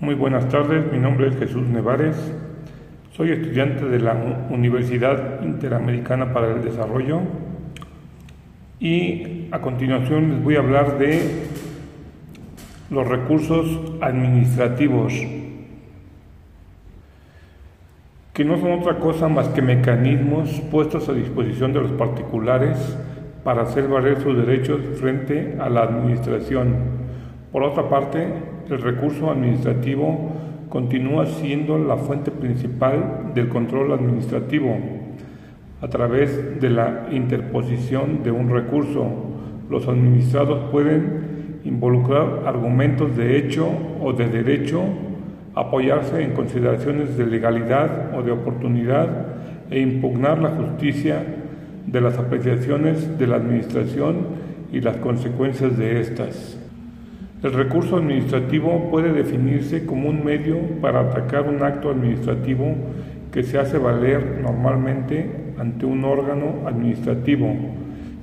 Muy 0.00 0.16
buenas 0.16 0.48
tardes, 0.48 0.90
mi 0.90 0.98
nombre 0.98 1.28
es 1.28 1.36
Jesús 1.36 1.68
Nevares, 1.68 2.16
soy 3.12 3.30
estudiante 3.30 3.84
de 3.84 4.00
la 4.00 4.46
Universidad 4.50 5.40
Interamericana 5.40 6.32
para 6.32 6.52
el 6.52 6.64
Desarrollo 6.64 7.20
y 8.80 9.46
a 9.52 9.60
continuación 9.60 10.30
les 10.30 10.42
voy 10.42 10.56
a 10.56 10.58
hablar 10.58 10.98
de 10.98 11.44
los 12.90 13.06
recursos 13.06 13.92
administrativos, 14.00 15.14
que 18.32 18.44
no 18.44 18.58
son 18.58 18.72
otra 18.72 18.98
cosa 18.98 19.28
más 19.28 19.48
que 19.50 19.62
mecanismos 19.62 20.60
puestos 20.72 21.08
a 21.08 21.12
disposición 21.12 21.72
de 21.72 21.82
los 21.82 21.92
particulares 21.92 22.98
para 23.44 23.62
hacer 23.62 23.86
valer 23.86 24.20
sus 24.20 24.36
derechos 24.36 24.80
frente 24.98 25.56
a 25.60 25.68
la 25.68 25.84
administración. 25.84 26.74
Por 27.52 27.62
otra 27.62 27.88
parte, 27.88 28.53
el 28.70 28.80
recurso 28.80 29.30
administrativo 29.30 30.32
continúa 30.68 31.26
siendo 31.26 31.78
la 31.78 31.96
fuente 31.96 32.30
principal 32.30 33.32
del 33.34 33.48
control 33.48 33.92
administrativo. 33.92 34.76
A 35.80 35.88
través 35.88 36.60
de 36.60 36.70
la 36.70 37.06
interposición 37.12 38.22
de 38.22 38.30
un 38.30 38.48
recurso, 38.48 39.06
los 39.70 39.86
administrados 39.86 40.70
pueden 40.70 41.60
involucrar 41.64 42.42
argumentos 42.46 43.16
de 43.16 43.38
hecho 43.38 43.68
o 44.00 44.12
de 44.12 44.28
derecho, 44.28 44.82
apoyarse 45.54 46.22
en 46.22 46.32
consideraciones 46.32 47.16
de 47.16 47.26
legalidad 47.26 48.16
o 48.16 48.22
de 48.22 48.32
oportunidad 48.32 49.08
e 49.70 49.80
impugnar 49.80 50.38
la 50.38 50.50
justicia 50.50 51.22
de 51.86 52.00
las 52.00 52.18
apreciaciones 52.18 53.18
de 53.18 53.26
la 53.26 53.36
Administración 53.36 54.16
y 54.72 54.80
las 54.80 54.96
consecuencias 54.96 55.76
de 55.78 56.00
estas. 56.00 56.63
El 57.44 57.52
recurso 57.52 57.98
administrativo 57.98 58.88
puede 58.90 59.12
definirse 59.12 59.84
como 59.84 60.08
un 60.08 60.24
medio 60.24 60.56
para 60.80 61.00
atacar 61.00 61.46
un 61.46 61.62
acto 61.62 61.90
administrativo 61.90 62.74
que 63.30 63.42
se 63.42 63.58
hace 63.58 63.76
valer 63.76 64.40
normalmente 64.42 65.30
ante 65.58 65.84
un 65.84 66.06
órgano 66.06 66.66
administrativo. 66.66 67.54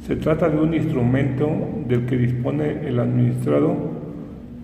Se 0.08 0.16
trata 0.16 0.50
de 0.50 0.58
un 0.58 0.74
instrumento 0.74 1.48
del 1.88 2.08
que 2.08 2.18
dispone 2.18 2.88
el 2.88 3.00
administrado 3.00 3.76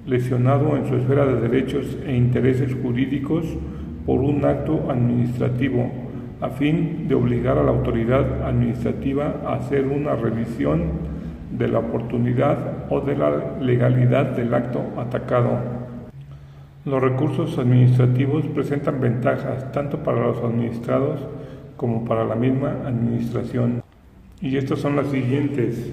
lesionado 0.08 0.76
en 0.76 0.88
su 0.88 0.96
esfera 0.96 1.28
de 1.28 1.40
derechos 1.40 1.96
e 2.08 2.16
intereses 2.16 2.76
jurídicos 2.82 3.46
por 4.08 4.22
un 4.22 4.44
acto 4.44 4.90
administrativo, 4.90 5.92
a 6.42 6.50
fin 6.50 7.08
de 7.08 7.14
obligar 7.14 7.60
a 7.60 7.64
la 7.64 7.70
autoridad 7.70 8.42
administrativa 8.42 9.36
a 9.46 9.54
hacer 9.54 9.86
una 9.86 10.16
revisión 10.16 10.82
de 11.56 11.68
la 11.68 11.78
oportunidad 11.78 12.77
o 12.90 13.02
de 13.02 13.16
la 13.16 13.58
legalidad 13.60 14.32
del 14.36 14.54
acto 14.54 14.82
atacado. 14.98 15.60
Los 16.86 17.02
recursos 17.02 17.58
administrativos 17.58 18.46
presentan 18.48 19.02
ventajas 19.02 19.72
tanto 19.72 19.98
para 20.04 20.28
los 20.28 20.38
administrados 20.38 21.20
como 21.76 22.06
para 22.06 22.24
la 22.24 22.36
misma 22.36 22.78
administración. 22.86 23.84
Y 24.42 24.56
estas 24.56 24.80
son 24.80 24.96
las 24.96 25.08
siguientes. 25.08 25.92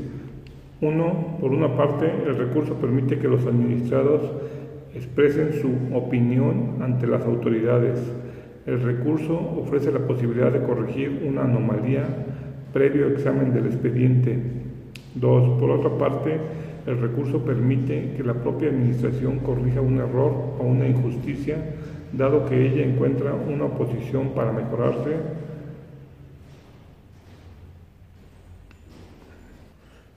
Uno, 0.81 1.39
por 1.41 1.51
una 1.51 1.77
parte, 1.77 2.11
el 2.27 2.37
recurso 2.37 2.75
permite 2.75 3.19
que 3.19 3.29
los 3.29 3.47
administrados 3.47 4.23
expresen 4.95 5.55
su 5.61 5.97
opinión 5.97 6.77
ante 6.81 7.07
las 7.07 7.25
autoridades. 7.25 8.01
El 8.67 8.81
recurso 8.83 9.35
ofrece 9.61 9.91
la 9.91 10.01
posibilidad 10.01 10.53
de 10.53 10.63
corregir 10.63 11.25
una 11.27 11.43
anomalía 11.43 12.05
previo 12.73 13.09
examen 13.09 13.53
del 13.53 13.67
expediente. 13.67 14.39
Dos, 15.15 15.61
por 15.61 15.71
otra 15.71 15.91
parte, 15.99 16.39
el 16.87 17.01
recurso 17.01 17.45
permite 17.45 18.15
que 18.17 18.23
la 18.23 18.35
propia 18.35 18.69
administración 18.69 19.39
corrija 19.39 19.81
un 19.81 19.99
error 19.99 20.57
o 20.59 20.63
una 20.63 20.87
injusticia, 20.87 21.57
dado 22.13 22.47
que 22.47 22.67
ella 22.67 22.85
encuentra 22.85 23.35
una 23.35 23.65
oposición 23.65 24.31
para 24.35 24.53
mejorarse. 24.53 25.45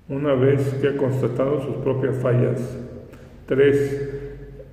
una 0.09 0.33
vez 0.33 0.73
que 0.81 0.87
ha 0.87 0.97
constatado 0.97 1.61
sus 1.61 1.75
propias 1.77 2.15
fallas. 2.17 2.77
Tres, 3.45 4.09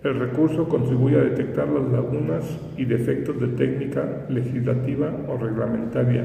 el 0.05 0.19
recurso 0.19 0.69
contribuye 0.69 1.17
a 1.17 1.25
detectar 1.25 1.69
las 1.69 1.91
lagunas 1.91 2.45
y 2.77 2.85
defectos 2.85 3.41
de 3.41 3.49
técnica 3.49 4.27
legislativa 4.29 5.13
o 5.29 5.37
reglamentaria. 5.37 6.25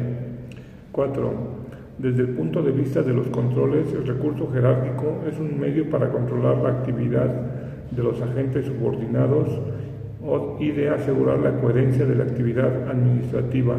Cuatro, 0.91 1.58
desde 1.99 2.21
el 2.21 2.29
punto 2.29 2.63
de 2.63 2.71
vista 2.71 3.01
de 3.01 3.13
los 3.13 3.27
controles, 3.27 3.91
el 3.91 4.07
recurso 4.07 4.49
jerárquico 4.53 5.21
es 5.29 5.37
un 5.37 5.59
medio 5.59 5.89
para 5.89 6.09
controlar 6.09 6.57
la 6.57 6.69
actividad 6.69 7.27
de 7.91 8.03
los 8.03 8.21
agentes 8.21 8.67
subordinados 8.67 9.49
y 10.59 10.71
de 10.71 10.89
asegurar 10.89 11.39
la 11.39 11.59
coherencia 11.59 12.05
de 12.05 12.15
la 12.15 12.23
actividad 12.23 12.89
administrativa. 12.89 13.75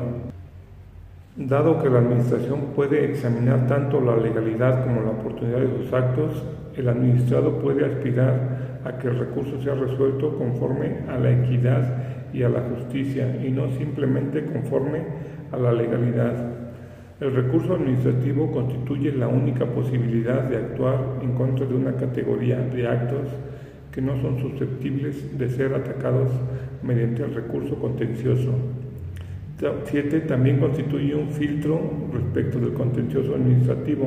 Dado 1.37 1.83
que 1.83 1.89
la 1.89 2.01
Administración 2.01 2.73
puede 2.77 3.07
examinar 3.07 3.67
tanto 3.67 4.03
la 4.03 4.19
legalidad 4.19 4.85
como 4.85 5.01
la 5.01 5.13
oportunidad 5.13 5.61
de 5.61 5.79
sus 5.79 5.91
actos, 5.91 6.45
el 6.77 6.89
administrado 6.91 7.59
puede 7.59 7.87
aspirar 7.87 8.81
a 8.85 8.99
que 8.99 9.09
el 9.09 9.19
recurso 9.19 9.63
sea 9.63 9.75
resuelto 9.75 10.37
conforme 10.37 10.99
a 11.09 11.19
la 11.19 11.31
equidad 11.31 12.35
y 12.35 12.43
a 12.43 12.51
la 12.51 12.61
justicia 12.61 13.43
y 13.43 13.51
no 13.51 13.71
simplemente 13.79 14.45
conforme 14.45 15.05
a 15.53 15.57
la 15.57 15.73
legalidad. 15.73 16.70
El 17.21 17.35
recurso 17.35 17.75
administrativo 17.75 18.51
constituye 18.51 19.13
la 19.13 19.29
única 19.29 19.67
posibilidad 19.67 20.43
de 20.45 20.57
actuar 20.57 21.19
en 21.21 21.33
contra 21.33 21.67
de 21.67 21.75
una 21.75 21.93
categoría 21.93 22.59
de 22.59 22.89
actos 22.89 23.29
que 23.93 24.01
no 24.01 24.19
son 24.23 24.41
susceptibles 24.41 25.39
de 25.39 25.51
ser 25.51 25.75
atacados 25.75 26.31
mediante 26.83 27.23
el 27.23 27.35
recurso 27.35 27.75
contencioso. 27.75 28.55
7. 29.85 30.21
También 30.21 30.61
constituye 30.61 31.15
un 31.15 31.29
filtro 31.29 31.79
respecto 32.11 32.59
del 32.59 32.73
contencioso 32.73 33.35
administrativo, 33.35 34.07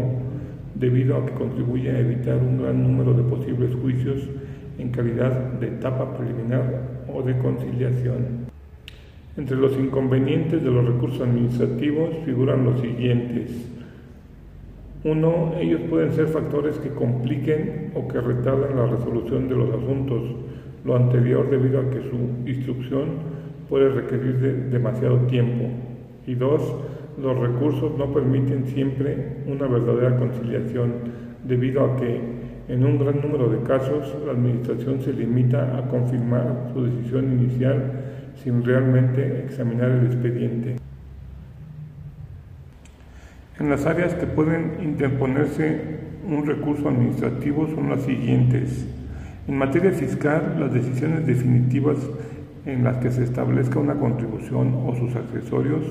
debido 0.74 1.18
a 1.18 1.26
que 1.28 1.34
contribuye 1.34 1.92
a 1.92 2.00
evitar 2.00 2.38
un 2.38 2.64
gran 2.64 2.82
número 2.82 3.14
de 3.14 3.22
posibles 3.30 3.76
juicios 3.76 4.28
en 4.80 4.90
calidad 4.90 5.54
de 5.60 5.68
etapa 5.68 6.18
preliminar 6.18 7.04
o 7.14 7.22
de 7.22 7.38
conciliación. 7.38 8.53
Entre 9.36 9.58
los 9.58 9.76
inconvenientes 9.80 10.64
de 10.64 10.70
los 10.70 10.86
recursos 10.86 11.22
administrativos 11.22 12.10
figuran 12.24 12.66
los 12.66 12.80
siguientes. 12.80 13.68
Uno, 15.04 15.54
ellos 15.60 15.82
pueden 15.90 16.14
ser 16.14 16.28
factores 16.28 16.78
que 16.78 16.90
compliquen 16.90 17.92
o 17.96 18.08
que 18.08 18.22
retarden 18.22 18.78
la 18.78 18.86
resolución 18.86 19.50
de 19.50 19.56
los 19.56 19.70
asuntos, 19.70 20.22
lo 20.86 20.96
anterior 20.96 21.50
debido 21.50 21.80
a 21.80 21.90
que 21.90 22.02
su 22.02 22.48
instrucción 22.48 23.10
puede 23.70 23.90
requerir 23.90 24.70
demasiado 24.70 25.18
tiempo. 25.22 25.66
Y 26.28 26.36
dos, 26.36 26.62
los 27.20 27.38
recursos 27.38 27.98
no 27.98 28.14
permiten 28.14 28.68
siempre 28.68 29.38
una 29.48 29.66
verdadera 29.68 30.16
conciliación, 30.16 30.94
debido 31.44 31.84
a 31.86 31.96
que 31.96 32.22
en 32.70 32.86
un 32.86 33.00
gran 33.00 33.20
número 33.20 33.50
de 33.50 33.64
casos 33.64 34.16
la 34.26 34.34
Administración 34.34 35.02
se 35.02 35.12
limita 35.12 35.78
a 35.78 35.88
confirmar 35.90 36.70
su 36.74 36.86
decisión 36.86 37.34
inicial 37.34 38.03
sin 38.42 38.64
realmente 38.64 39.44
examinar 39.46 39.92
el 39.92 40.06
expediente. 40.06 40.76
En 43.60 43.70
las 43.70 43.86
áreas 43.86 44.14
que 44.16 44.26
pueden 44.26 44.78
interponerse 44.82 46.00
un 46.28 46.46
recurso 46.46 46.90
administrativo 46.90 47.68
son 47.68 47.90
las 47.90 48.02
siguientes. 48.02 48.86
En 49.48 49.58
materia 49.58 49.92
fiscal, 49.92 50.56
las 50.60 50.74
decisiones 50.74 51.28
definitivas 51.28 51.98
en 52.66 52.84
las 52.84 52.98
que 52.98 53.12
se 53.12 53.24
establezca 53.24 53.80
una 53.80 53.96
contribución 53.96 54.74
o 54.86 54.96
sus 54.96 55.16
accesorios, 55.16 55.84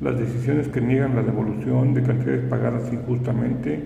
las 0.00 0.18
decisiones 0.18 0.68
que 0.68 0.80
niegan 0.80 1.16
la 1.16 1.22
devolución 1.22 1.92
de 1.92 2.02
cantidades 2.02 2.44
pagadas 2.48 2.92
injustamente 2.92 3.80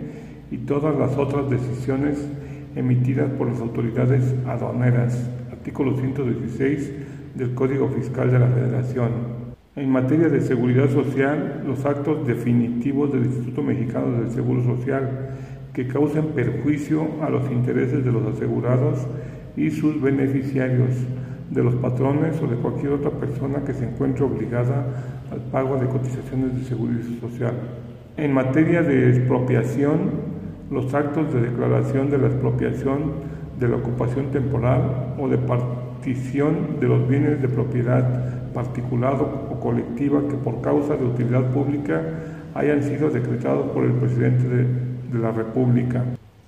y 0.50 0.58
todas 0.58 0.96
las 0.98 1.16
otras 1.16 1.48
decisiones 1.48 2.28
emitidas 2.76 3.30
por 3.30 3.48
las 3.48 3.60
autoridades 3.60 4.34
aduaneras. 4.46 5.28
Artículo 5.50 5.96
116 5.98 6.92
del 7.34 7.54
Código 7.54 7.88
Fiscal 7.88 8.30
de 8.30 8.38
la 8.38 8.48
Federación. 8.48 9.10
En 9.74 9.90
materia 9.90 10.28
de 10.28 10.40
seguridad 10.40 10.90
social, 10.90 11.62
los 11.66 11.84
actos 11.84 12.26
definitivos 12.26 13.12
del 13.12 13.24
Instituto 13.24 13.62
Mexicano 13.62 14.20
del 14.20 14.30
Seguro 14.30 14.62
Social 14.62 15.30
que 15.72 15.88
causen 15.88 16.26
perjuicio 16.28 17.06
a 17.22 17.30
los 17.30 17.50
intereses 17.50 18.04
de 18.04 18.12
los 18.12 18.36
asegurados 18.36 19.06
y 19.56 19.70
sus 19.70 20.00
beneficiarios, 20.00 20.90
de 21.50 21.62
los 21.62 21.74
patrones 21.76 22.40
o 22.42 22.46
de 22.46 22.56
cualquier 22.56 22.92
otra 22.92 23.10
persona 23.10 23.62
que 23.64 23.74
se 23.74 23.84
encuentre 23.84 24.24
obligada 24.24 24.86
al 25.30 25.40
pago 25.50 25.76
de 25.76 25.86
cotizaciones 25.86 26.54
de 26.54 26.64
seguridad 26.64 27.04
social. 27.20 27.54
En 28.16 28.32
materia 28.32 28.82
de 28.82 29.10
expropiación, 29.10 30.32
los 30.70 30.92
actos 30.94 31.32
de 31.32 31.42
declaración 31.42 32.10
de 32.10 32.18
la 32.18 32.26
expropiación 32.28 33.12
de 33.58 33.68
la 33.68 33.76
ocupación 33.76 34.30
temporal 34.30 35.14
o 35.18 35.28
de 35.28 35.38
de 36.04 36.88
los 36.88 37.08
bienes 37.08 37.40
de 37.40 37.48
propiedad 37.48 38.52
particular 38.52 39.14
o 39.14 39.60
colectiva 39.60 40.20
que 40.28 40.34
por 40.34 40.60
causa 40.60 40.96
de 40.96 41.04
utilidad 41.04 41.44
pública 41.52 42.02
hayan 42.54 42.82
sido 42.82 43.08
decretados 43.08 43.70
por 43.70 43.84
el 43.84 43.92
presidente 43.92 44.48
de, 44.48 45.18
la 45.18 45.30
República. 45.30 46.02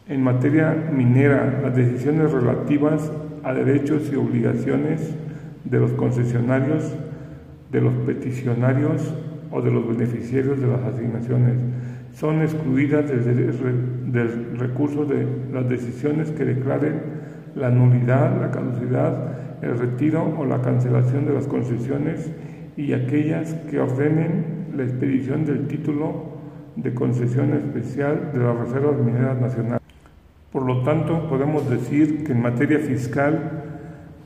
En 0.08 0.22
materia 0.22 0.74
minera, 0.90 1.60
las 1.62 1.76
decisiones 1.76 2.32
relativas 2.32 3.12
a 3.42 3.52
derechos 3.52 4.10
y 4.10 4.16
obligaciones 4.16 5.14
de 5.64 5.78
los 5.78 5.92
concesionarios, 5.92 6.92
de 7.70 7.80
los 7.82 7.92
peticionarios 8.06 9.14
o 9.52 9.60
de 9.60 9.70
los 9.70 9.86
beneficiarios 9.86 10.58
de 10.60 10.66
las 10.66 10.80
asignaciones. 10.82 11.56
Son 12.14 12.40
excluidas 12.40 13.06
del, 13.08 14.56
recurso 14.58 15.04
de 15.04 15.26
las 15.52 15.68
decisiones 15.68 16.30
que 16.30 16.44
declaren 16.44 17.00
la 17.54 17.70
nulidad, 17.70 18.40
la 18.40 18.50
caducidad, 18.50 19.62
el 19.62 19.78
retiro 19.78 20.34
o 20.38 20.44
la 20.44 20.60
cancelación 20.60 21.26
de 21.26 21.34
las 21.34 21.46
concesiones 21.46 22.30
y 22.76 22.92
aquellas 22.92 23.54
que 23.70 23.80
ordenen 23.80 24.66
la 24.76 24.82
expedición 24.82 25.44
del 25.44 25.66
título 25.68 26.34
de 26.76 26.92
concesión 26.92 27.54
especial 27.54 28.30
de 28.32 28.40
las 28.40 28.56
reservas 28.58 28.98
mineras 28.98 29.40
nacionales. 29.40 29.80
Por 30.52 30.62
lo 30.62 30.82
tanto, 30.82 31.28
podemos 31.28 31.68
decir 31.68 32.24
que 32.24 32.32
en 32.32 32.42
materia 32.42 32.78
fiscal 32.78 33.62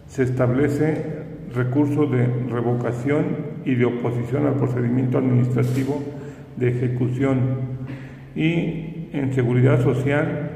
se 0.06 0.22
establece 0.22 1.18
recurso 1.54 2.06
de 2.06 2.26
revocación 2.50 3.24
y 3.64 3.74
de 3.74 3.84
oposición 3.84 4.46
al 4.46 4.54
procedimiento 4.54 5.18
administrativo 5.18 6.02
de 6.56 6.68
ejecución 6.68 7.38
y 8.34 9.08
en 9.12 9.32
seguridad 9.32 9.82
social 9.82 10.47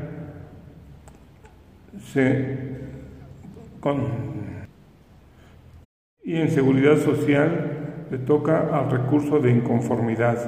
y 6.25 6.37
en 6.37 6.51
seguridad 6.51 6.99
social 6.99 8.07
le 8.11 8.19
toca 8.19 8.69
al 8.79 8.91
recurso 8.91 9.41
de 9.41 9.51
inconformidad. 9.51 10.39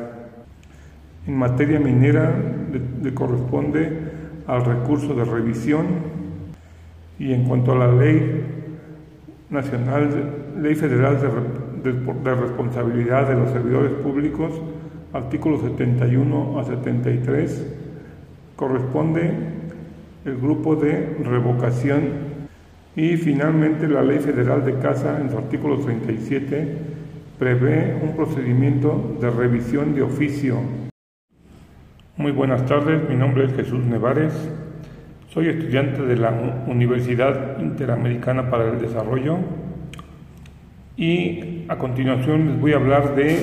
En 1.26 1.36
materia 1.36 1.80
minera 1.80 2.34
le, 3.02 3.14
corresponde 3.14 3.98
al 4.46 4.64
recurso 4.64 5.14
de 5.14 5.24
revisión 5.24 5.86
y 7.18 7.32
en 7.32 7.44
cuanto 7.44 7.72
a 7.72 7.76
la 7.76 7.92
ley 7.92 8.44
nacional, 9.48 10.10
ley 10.60 10.74
federal 10.74 11.18
de, 11.82 11.92
de 11.92 12.34
responsabilidad 12.34 13.28
de 13.28 13.34
los 13.34 13.50
servidores 13.50 13.92
públicos, 13.92 14.60
artículos 15.12 15.62
71 15.62 16.58
a 16.58 16.64
73, 16.64 17.66
corresponde 18.56 19.53
el 20.24 20.36
grupo 20.36 20.76
de 20.76 21.16
revocación. 21.22 22.34
Y 22.96 23.16
finalmente 23.16 23.88
la 23.88 24.02
Ley 24.02 24.20
Federal 24.20 24.64
de 24.64 24.78
Casa 24.78 25.20
en 25.20 25.30
su 25.30 25.38
artículo 25.38 25.78
37 25.78 26.76
prevé 27.38 27.98
un 28.00 28.14
procedimiento 28.14 29.16
de 29.20 29.30
revisión 29.30 29.94
de 29.94 30.02
oficio. 30.02 30.58
Muy 32.16 32.30
buenas 32.30 32.64
tardes, 32.66 33.08
mi 33.08 33.16
nombre 33.16 33.46
es 33.46 33.54
Jesús 33.54 33.84
Nevares, 33.84 34.32
soy 35.30 35.48
estudiante 35.48 36.02
de 36.02 36.14
la 36.14 36.62
Universidad 36.68 37.58
Interamericana 37.60 38.48
para 38.50 38.70
el 38.70 38.80
Desarrollo. 38.80 39.38
Y 40.96 41.64
a 41.66 41.76
continuación 41.76 42.46
les 42.46 42.60
voy 42.60 42.72
a 42.72 42.76
hablar 42.76 43.16
de 43.16 43.36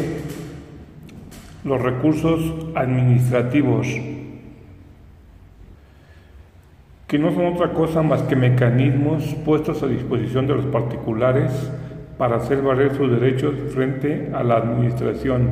los 1.66 1.82
recursos 1.82 2.70
administrativos 2.76 3.88
que 7.12 7.20
no 7.20 7.30
son 7.34 7.48
otra 7.48 7.74
cosa 7.74 8.02
más 8.02 8.24
que 8.24 8.38
mecanismos 8.38 9.36
puestos 9.44 9.84
a 9.84 9.88
disposición 9.88 10.48
de 10.48 10.56
los 10.56 10.66
particulares 10.68 11.52
para 12.18 12.38
hacer 12.38 12.62
valer 12.62 12.96
sus 12.96 13.12
derechos 13.12 13.54
frente 13.74 14.32
a 14.34 14.42
la 14.44 14.56
administración. 14.56 15.50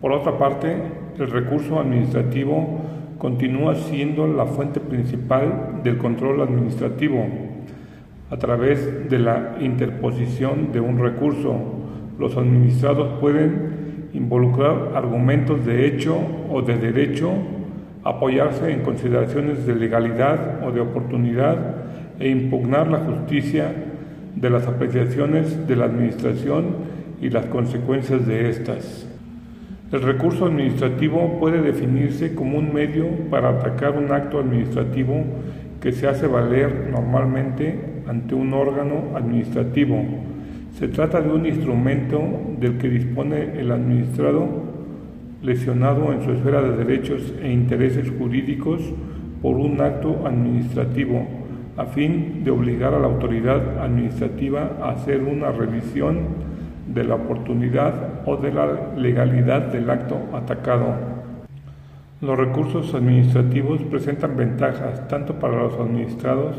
Por 0.00 0.12
otra 0.12 0.38
parte, 0.38 0.76
el 1.18 1.28
recurso 1.28 1.80
administrativo 1.80 2.82
continúa 3.18 3.74
siendo 3.74 4.28
la 4.28 4.46
fuente 4.46 4.78
principal 4.78 5.80
del 5.82 5.98
control 5.98 6.40
administrativo. 6.42 7.26
A 8.30 8.36
través 8.36 9.10
de 9.10 9.18
la 9.18 9.56
interposición 9.58 10.70
de 10.70 10.78
un 10.78 11.00
recurso, 11.00 11.52
los 12.16 12.36
administrados 12.36 13.18
pueden 13.18 14.10
involucrar 14.12 14.92
argumentos 14.94 15.66
de 15.66 15.88
hecho 15.88 16.16
o 16.48 16.62
de 16.62 16.76
derecho 16.76 17.32
apoyarse 18.08 18.72
en 18.72 18.82
consideraciones 18.82 19.66
de 19.66 19.74
legalidad 19.74 20.64
o 20.64 20.70
de 20.70 20.80
oportunidad 20.80 21.56
e 22.20 22.28
impugnar 22.28 22.86
la 22.86 23.00
justicia 23.00 23.72
de 24.36 24.50
las 24.50 24.66
apreciaciones 24.68 25.66
de 25.66 25.76
la 25.76 25.86
Administración 25.86 26.66
y 27.20 27.30
las 27.30 27.46
consecuencias 27.46 28.26
de 28.26 28.48
éstas. 28.48 29.08
El 29.92 30.02
recurso 30.02 30.46
administrativo 30.46 31.38
puede 31.40 31.62
definirse 31.62 32.34
como 32.34 32.58
un 32.58 32.72
medio 32.72 33.06
para 33.30 33.50
atacar 33.50 33.96
un 33.96 34.12
acto 34.12 34.38
administrativo 34.38 35.24
que 35.80 35.92
se 35.92 36.06
hace 36.06 36.26
valer 36.26 36.88
normalmente 36.90 38.02
ante 38.06 38.34
un 38.34 38.52
órgano 38.52 39.16
administrativo. 39.16 40.04
Se 40.78 40.88
trata 40.88 41.20
de 41.20 41.30
un 41.30 41.46
instrumento 41.46 42.20
del 42.58 42.78
que 42.78 42.88
dispone 42.88 43.58
el 43.58 43.72
administrado 43.72 44.65
lesionado 45.42 46.12
en 46.12 46.22
su 46.22 46.32
esfera 46.32 46.62
de 46.62 46.76
derechos 46.76 47.34
e 47.42 47.52
intereses 47.52 48.10
jurídicos 48.18 48.82
por 49.42 49.56
un 49.56 49.80
acto 49.80 50.26
administrativo, 50.26 51.26
a 51.76 51.84
fin 51.86 52.42
de 52.42 52.50
obligar 52.50 52.94
a 52.94 52.98
la 52.98 53.06
autoridad 53.06 53.78
administrativa 53.82 54.78
a 54.80 54.90
hacer 54.90 55.22
una 55.22 55.52
revisión 55.52 56.46
de 56.92 57.04
la 57.04 57.16
oportunidad 57.16 58.22
o 58.24 58.36
de 58.36 58.52
la 58.52 58.94
legalidad 58.96 59.72
del 59.72 59.90
acto 59.90 60.18
atacado. 60.32 60.94
Los 62.20 62.38
recursos 62.38 62.94
administrativos 62.94 63.82
presentan 63.82 64.36
ventajas 64.36 65.06
tanto 65.06 65.34
para 65.34 65.58
los 65.58 65.74
administrados 65.78 66.56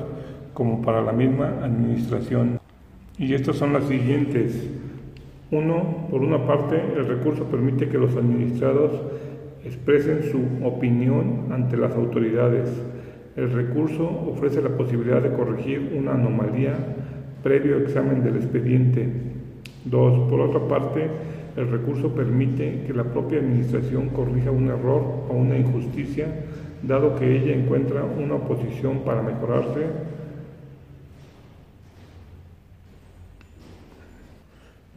como 0.53 0.81
para 0.81 1.01
la 1.01 1.13
misma 1.13 1.53
administración. 1.63 2.59
Y 3.17 3.33
estas 3.33 3.55
son 3.55 3.73
las 3.73 3.85
siguientes. 3.85 4.69
Uno, 5.49 6.07
por 6.11 6.21
una 6.21 6.45
parte, 6.45 6.75
el 6.97 7.07
recurso 7.07 7.45
permite 7.45 7.87
que 7.87 7.97
los 7.97 8.15
administrados 8.17 8.91
expresen 9.63 10.23
su 10.23 10.65
opinión 10.65 11.47
ante 11.51 11.77
las 11.77 11.93
autoridades. 11.95 12.69
El 13.37 13.51
recurso 13.53 14.09
ofrece 14.29 14.61
la 14.61 14.75
posibilidad 14.75 15.21
de 15.21 15.31
corregir 15.31 15.93
una 15.97 16.15
anomalía 16.15 16.73
previo 17.43 17.77
examen 17.77 18.23
del 18.23 18.35
expediente. 18.35 19.07
Dos, 19.85 20.29
por 20.29 20.41
otra 20.41 20.67
parte, 20.67 21.07
el 21.55 21.71
recurso 21.71 22.13
permite 22.13 22.83
que 22.85 22.93
la 22.93 23.05
propia 23.05 23.39
administración 23.39 24.09
corrija 24.09 24.51
un 24.51 24.67
error 24.67 25.01
o 25.29 25.33
una 25.33 25.57
injusticia, 25.57 26.27
dado 26.83 27.15
que 27.15 27.37
ella 27.37 27.55
encuentra 27.55 28.03
una 28.03 28.35
oposición 28.35 28.99
para 29.05 29.21
mejorarse 29.21 29.85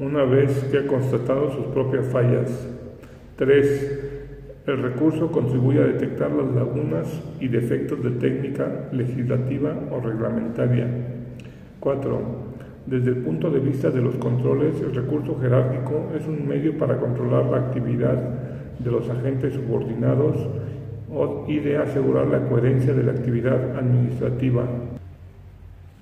una 0.00 0.24
vez 0.24 0.64
que 0.70 0.78
ha 0.78 0.86
constatado 0.86 1.50
sus 1.50 1.66
propias 1.66 2.06
fallas. 2.06 2.50
3. 3.36 4.62
El 4.66 4.82
recurso 4.82 5.30
contribuye 5.30 5.78
a 5.78 5.86
detectar 5.86 6.30
las 6.32 6.54
lagunas 6.54 7.22
y 7.38 7.48
defectos 7.48 8.02
de 8.02 8.12
técnica 8.12 8.88
legislativa 8.92 9.78
o 9.90 10.00
reglamentaria. 10.00 10.86
4. 11.80 12.20
Desde 12.86 13.10
el 13.10 13.16
punto 13.18 13.50
de 13.50 13.60
vista 13.60 13.90
de 13.90 14.00
los 14.00 14.16
controles, 14.16 14.80
el 14.80 14.94
recurso 14.94 15.38
jerárquico 15.38 16.10
es 16.18 16.26
un 16.26 16.48
medio 16.48 16.78
para 16.78 16.98
controlar 16.98 17.44
la 17.50 17.58
actividad 17.58 18.16
de 18.78 18.90
los 18.90 19.08
agentes 19.10 19.52
subordinados 19.52 20.36
y 21.46 21.58
de 21.58 21.76
asegurar 21.76 22.26
la 22.28 22.48
coherencia 22.48 22.94
de 22.94 23.02
la 23.02 23.12
actividad 23.12 23.76
administrativa. 23.76 24.64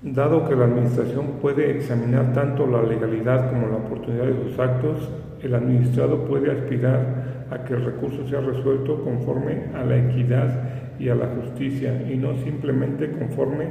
Dado 0.01 0.47
que 0.47 0.55
la 0.55 0.63
Administración 0.63 1.25
puede 1.41 1.71
examinar 1.71 2.31
tanto 2.31 2.65
la 2.65 2.81
legalidad 2.81 3.49
como 3.49 3.67
la 3.67 3.75
oportunidad 3.75 4.27
de 4.27 4.49
sus 4.49 4.57
actos, 4.57 5.09
el 5.43 5.53
administrado 5.53 6.23
puede 6.23 6.49
aspirar 6.53 7.47
a 7.51 7.65
que 7.65 7.73
el 7.73 7.83
recurso 7.83 8.25
sea 8.29 8.39
resuelto 8.39 9.03
conforme 9.03 9.65
a 9.75 9.83
la 9.83 9.97
equidad 9.97 10.95
y 10.99 11.09
a 11.09 11.15
la 11.15 11.27
justicia 11.27 12.09
y 12.09 12.15
no 12.15 12.33
simplemente 12.37 13.11
conforme 13.11 13.67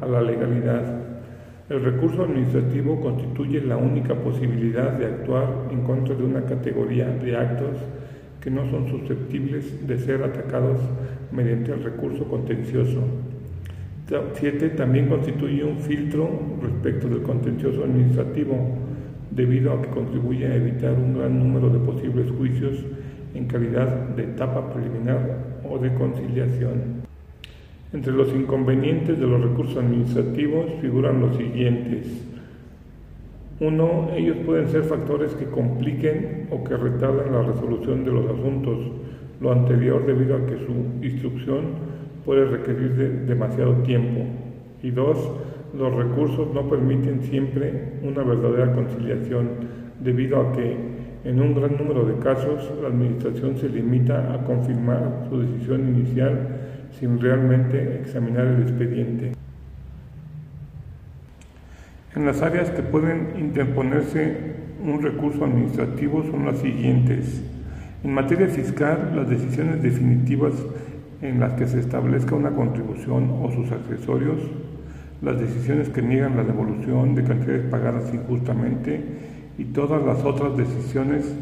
a 0.00 0.06
la 0.06 0.22
legalidad. 0.22 0.84
El 1.68 1.82
recurso 1.82 2.22
administrativo 2.22 3.00
constituye 3.00 3.60
la 3.62 3.76
única 3.76 4.14
posibilidad 4.14 4.92
de 4.92 5.06
actuar 5.06 5.66
en 5.72 5.82
contra 5.82 6.14
de 6.14 6.22
una 6.22 6.44
categoría 6.44 7.08
de 7.08 7.36
actos 7.36 7.76
que 8.40 8.52
no 8.52 8.70
son 8.70 8.86
susceptibles 8.86 9.84
de 9.84 9.98
ser 9.98 10.22
atacados 10.22 10.78
mediante 11.32 11.72
el 11.72 11.82
recurso 11.82 12.24
contencioso. 12.28 13.00
7 14.34 14.70
también 14.70 15.08
constituye 15.08 15.64
un 15.64 15.78
filtro 15.78 16.28
respecto 16.60 17.08
del 17.08 17.22
contencioso 17.22 17.84
administrativo, 17.84 18.56
debido 19.30 19.72
a 19.72 19.80
que 19.80 19.88
contribuye 19.88 20.46
a 20.46 20.54
evitar 20.54 20.92
un 20.92 21.18
gran 21.18 21.38
número 21.38 21.70
de 21.70 21.78
posibles 21.78 22.30
juicios 22.30 22.84
en 23.34 23.46
calidad 23.46 23.88
de 24.10 24.24
etapa 24.24 24.70
preliminar 24.72 25.60
o 25.68 25.78
de 25.78 25.94
conciliación. 25.94 27.02
Entre 27.92 28.12
los 28.12 28.28
inconvenientes 28.34 29.18
de 29.18 29.26
los 29.26 29.40
recursos 29.40 29.76
administrativos 29.76 30.66
figuran 30.80 31.20
los 31.20 31.36
siguientes. 31.36 32.06
Uno, 33.60 34.10
ellos 34.14 34.36
pueden 34.44 34.68
ser 34.68 34.82
factores 34.82 35.34
que 35.34 35.46
compliquen 35.46 36.48
o 36.50 36.64
que 36.64 36.76
retardan 36.76 37.32
la 37.32 37.42
resolución 37.42 38.04
de 38.04 38.10
los 38.10 38.24
asuntos, 38.26 38.78
lo 39.40 39.52
anterior 39.52 40.04
debido 40.04 40.36
a 40.36 40.46
que 40.46 40.56
su 40.58 41.04
instrucción 41.04 41.91
puede 42.24 42.44
requerir 42.44 43.24
demasiado 43.26 43.74
tiempo. 43.82 44.20
Y 44.82 44.90
dos, 44.90 45.30
los 45.76 45.94
recursos 45.94 46.52
no 46.54 46.68
permiten 46.68 47.22
siempre 47.22 47.94
una 48.02 48.22
verdadera 48.22 48.72
conciliación, 48.74 49.48
debido 50.00 50.40
a 50.40 50.52
que, 50.52 50.76
en 51.24 51.40
un 51.40 51.54
gran 51.54 51.76
número 51.76 52.04
de 52.04 52.18
casos, 52.18 52.70
la 52.80 52.88
Administración 52.88 53.56
se 53.56 53.68
limita 53.68 54.34
a 54.34 54.44
confirmar 54.44 55.26
su 55.28 55.40
decisión 55.40 55.88
inicial 55.88 56.48
sin 56.98 57.20
realmente 57.20 58.00
examinar 58.00 58.46
el 58.46 58.62
expediente. 58.62 59.32
En 62.14 62.26
las 62.26 62.42
áreas 62.42 62.70
que 62.70 62.82
pueden 62.82 63.34
interponerse 63.38 64.52
un 64.84 65.00
recurso 65.00 65.44
administrativo 65.44 66.24
son 66.24 66.44
las 66.44 66.58
siguientes. 66.58 67.42
En 68.04 68.12
materia 68.12 68.48
fiscal, 68.48 69.12
las 69.14 69.30
decisiones 69.30 69.82
definitivas 69.82 70.52
en 71.22 71.40
las 71.40 71.54
que 71.54 71.66
se 71.66 71.78
establezca 71.78 72.34
una 72.34 72.50
contribución 72.50 73.30
o 73.40 73.50
sus 73.50 73.70
accesorios, 73.70 74.38
las 75.22 75.40
decisiones 75.40 75.88
que 75.88 76.02
niegan 76.02 76.36
la 76.36 76.42
devolución 76.42 77.14
de 77.14 77.22
cantidades 77.22 77.66
pagadas 77.70 78.12
injustamente 78.12 79.00
y 79.56 79.66
todas 79.66 80.04
las 80.04 80.24
otras 80.24 80.56
decisiones 80.56 81.32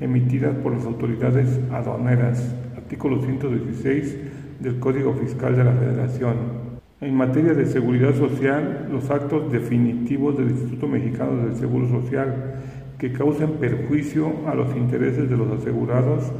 emitidas 0.00 0.54
por 0.56 0.74
las 0.74 0.84
autoridades 0.84 1.58
aduaneras, 1.72 2.54
artículo 2.76 3.22
116 3.22 4.18
del 4.60 4.78
Código 4.78 5.14
Fiscal 5.14 5.56
de 5.56 5.64
la 5.64 5.72
Federación. 5.72 6.70
En 7.00 7.14
materia 7.14 7.54
de 7.54 7.64
seguridad 7.64 8.14
social, 8.14 8.88
los 8.92 9.10
actos 9.10 9.50
definitivos 9.50 10.36
del 10.36 10.50
Instituto 10.50 10.86
Mexicano 10.86 11.46
del 11.46 11.56
Seguro 11.56 11.88
Social 11.88 12.60
que 12.98 13.12
causen 13.12 13.52
perjuicio 13.52 14.30
a 14.46 14.54
los 14.54 14.76
intereses 14.76 15.30
de 15.30 15.36
los 15.36 15.50
asegurados 15.58 16.30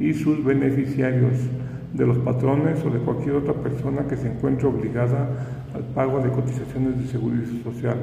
y 0.00 0.14
sus 0.14 0.44
beneficiarios, 0.44 1.34
de 1.92 2.06
los 2.06 2.18
patrones 2.18 2.84
o 2.84 2.90
de 2.90 2.98
cualquier 2.98 3.36
otra 3.36 3.54
persona 3.54 4.02
que 4.08 4.16
se 4.16 4.28
encuentre 4.28 4.66
obligada 4.66 5.28
al 5.74 5.82
pago 5.94 6.20
de 6.20 6.30
cotizaciones 6.30 6.98
de 6.98 7.06
seguridad 7.06 7.46
social. 7.64 7.96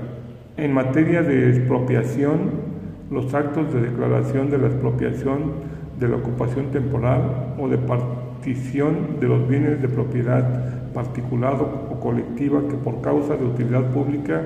En 0.58 0.74
materia 0.74 1.22
de 1.22 1.50
expropiación, 1.50 2.76
los 3.12 3.34
actos 3.34 3.74
de 3.74 3.82
declaración 3.82 4.50
de 4.50 4.58
la 4.58 4.68
expropiación 4.68 5.76
de 6.00 6.10
la 6.10 6.18
ocupación 6.18 6.72
temporal 6.72 7.56
o 7.60 7.68
de 7.68 7.78
partición 7.78 9.20
de 9.20 9.28
los 9.28 9.48
bienes 9.48 9.82
de 9.82 9.88
propiedad 9.88 10.94
particular 10.94 11.56
o 11.62 12.00
colectiva 12.00 12.62
que 12.70 12.76
por 12.76 13.02
causa 13.02 13.36
de 13.36 13.46
utilidad 13.46 13.92
pública 13.92 14.42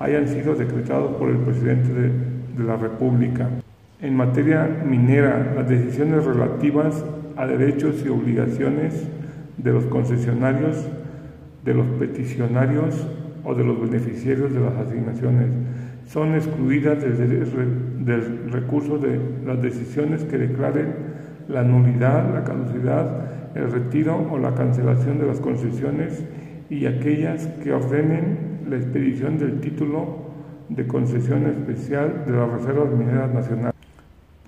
hayan 0.00 0.26
sido 0.26 0.54
decretados 0.54 1.14
por 1.16 1.28
el 1.28 1.36
presidente 1.36 1.92
de, 1.92 2.40
la 2.64 2.76
República. 2.76 3.48
En 4.02 4.14
materia 4.14 4.68
minera, 4.84 5.54
las 5.56 5.66
decisiones 5.66 6.26
relativas 6.26 7.02
a 7.40 7.46
derechos 7.46 8.04
y 8.04 8.08
obligaciones 8.10 9.08
de 9.56 9.72
los 9.72 9.84
concesionarios, 9.86 10.86
de 11.64 11.72
los 11.72 11.86
peticionarios 11.98 13.06
o 13.44 13.54
de 13.54 13.64
los 13.64 13.80
beneficiarios 13.80 14.52
de 14.52 14.60
las 14.60 14.74
asignaciones 14.74 15.48
son 16.06 16.34
excluidas 16.34 17.00
del, 17.00 18.50
recurso 18.50 18.98
de 18.98 19.18
las 19.46 19.62
decisiones 19.62 20.24
que 20.24 20.36
declaren 20.36 20.92
la 21.48 21.62
nulidad, 21.62 22.30
la 22.34 22.44
caducidad 22.44 23.30
el 23.54 23.70
retiro 23.70 24.28
o 24.30 24.38
la 24.38 24.54
cancelación 24.54 25.18
de 25.18 25.26
las 25.26 25.40
concesiones 25.40 26.22
y 26.68 26.86
aquellas 26.86 27.46
que 27.62 27.72
ordenen 27.72 28.60
la 28.68 28.76
expedición 28.76 29.38
del 29.38 29.60
título 29.60 30.30
de 30.68 30.86
concesión 30.86 31.46
especial 31.46 32.24
de 32.26 32.32
las 32.32 32.50
reservas 32.50 32.92
mineras 32.92 33.32
nacionales. 33.32 33.79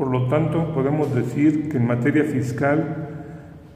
Por 0.02 0.10
lo 0.10 0.26
tanto, 0.26 0.74
podemos 0.74 1.14
decir 1.14 1.68
que 1.68 1.76
en 1.76 1.86
materia 1.86 2.24
fiscal 2.24 3.06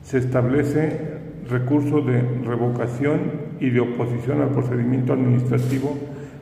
se 0.03 0.19
establece 0.19 1.21
recurso 1.49 2.01
de 2.01 2.21
revocación 2.45 3.21
y 3.61 3.71
de 3.71 3.79
oposición 3.79 4.43
al 4.43 4.49
procedimiento 4.49 5.13
administrativo 5.13 5.97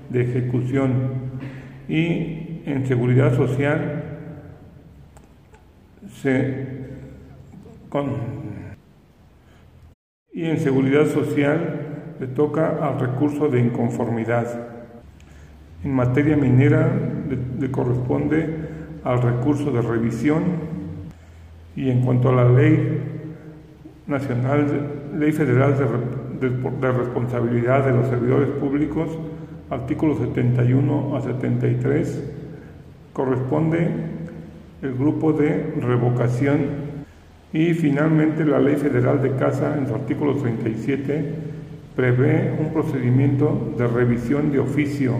de 0.08 0.22
ejecución 0.22 0.92
y 1.86 2.62
en 2.64 2.86
seguridad 2.86 3.36
social 3.36 4.04
se 6.14 6.66
con, 7.90 8.06
y 10.32 10.46
en 10.46 10.60
seguridad 10.60 11.08
social 11.08 12.14
le 12.20 12.28
toca 12.28 12.78
al 12.80 12.98
recurso 12.98 13.48
de 13.50 13.60
inconformidad. 13.60 14.66
En 15.84 15.92
materia 15.92 16.38
minera 16.38 16.90
le, 17.60 17.70
corresponde 17.70 18.63
al 19.04 19.22
recurso 19.22 19.70
de 19.70 19.82
revisión 19.82 20.42
y 21.76 21.90
en 21.90 22.00
cuanto 22.00 22.30
a 22.30 22.32
la 22.32 22.48
ley 22.48 23.02
nacional, 24.06 24.66
ley 25.18 25.32
federal 25.32 25.76
de, 26.40 26.50
de 26.50 26.92
responsabilidad 26.92 27.84
de 27.84 27.92
los 27.92 28.08
servidores 28.08 28.48
públicos, 28.50 29.10
artículos 29.70 30.18
71 30.18 31.16
a 31.16 31.20
73, 31.20 32.32
corresponde 33.12 33.88
el 34.82 34.94
grupo 34.94 35.32
de 35.32 35.74
revocación 35.80 36.84
y 37.52 37.72
finalmente 37.72 38.44
la 38.44 38.58
Ley 38.58 38.76
Federal 38.76 39.22
de 39.22 39.30
Casa 39.36 39.78
en 39.78 39.86
su 39.86 39.94
artículo 39.94 40.34
37 40.34 41.34
prevé 41.94 42.56
un 42.58 42.72
procedimiento 42.72 43.72
de 43.78 43.86
revisión 43.86 44.50
de 44.50 44.58
oficio 44.58 45.14